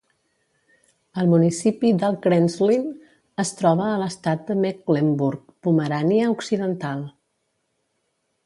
[1.23, 2.87] El municipi d'Alt Krenzlin
[3.45, 7.09] es troba a l'estat de Mecklemburg-Pomerània Occidental.